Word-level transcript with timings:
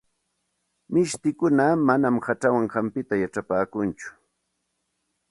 Mishtikuna 0.93 1.65
manam 1.87 2.15
hachawan 2.27 2.67
hampita 2.73 3.15
yachapaakunchu. 3.23 4.07